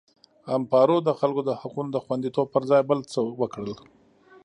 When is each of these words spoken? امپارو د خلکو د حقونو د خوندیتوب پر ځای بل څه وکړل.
امپارو 0.57 0.97
د 1.07 1.09
خلکو 1.19 1.41
د 1.49 1.51
حقونو 1.61 1.89
د 1.93 1.97
خوندیتوب 2.05 2.47
پر 2.53 2.63
ځای 2.69 2.81
بل 2.89 2.99
څه 3.13 3.19
وکړل. 3.41 3.71